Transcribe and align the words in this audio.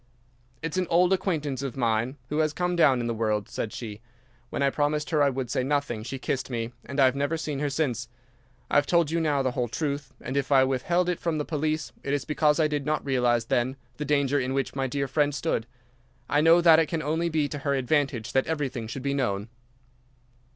"'"It's 0.63 0.77
an 0.77 0.87
old 0.89 1.13
acquaintance 1.13 1.61
of 1.61 1.77
mine 1.77 2.17
who 2.29 2.39
has 2.39 2.53
come 2.53 2.75
down 2.75 3.01
in 3.01 3.05
the 3.05 3.13
world," 3.13 3.47
said 3.47 3.71
she. 3.71 4.01
When 4.49 4.63
I 4.63 4.71
promised 4.71 5.11
her 5.11 5.21
I 5.21 5.29
would 5.29 5.51
say 5.51 5.61
nothing 5.63 6.01
she 6.01 6.17
kissed 6.17 6.49
me, 6.49 6.71
and 6.85 6.99
I 6.99 7.05
have 7.05 7.15
never 7.15 7.37
seen 7.37 7.59
her 7.59 7.69
since. 7.69 8.09
I 8.71 8.77
have 8.77 8.87
told 8.87 9.11
you 9.11 9.19
now 9.21 9.43
the 9.43 9.51
whole 9.51 9.67
truth, 9.67 10.11
and 10.19 10.35
if 10.35 10.51
I 10.51 10.63
withheld 10.63 11.07
it 11.07 11.19
from 11.19 11.37
the 11.37 11.45
police 11.45 11.91
it 12.01 12.15
is 12.15 12.25
because 12.25 12.59
I 12.59 12.67
did 12.67 12.83
not 12.83 13.05
realize 13.05 13.45
then 13.45 13.75
the 13.97 14.03
danger 14.03 14.39
in 14.39 14.55
which 14.55 14.75
my 14.75 14.87
dear 14.87 15.07
friend 15.07 15.35
stood. 15.35 15.67
I 16.27 16.41
know 16.41 16.61
that 16.61 16.79
it 16.79 16.87
can 16.87 17.03
only 17.03 17.29
be 17.29 17.47
to 17.49 17.59
her 17.59 17.75
advantage 17.75 18.31
that 18.33 18.47
everything 18.47 18.87
should 18.87 19.03
be 19.03 19.13
known. 19.13 19.49